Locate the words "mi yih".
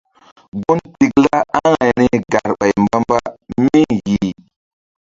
3.61-4.33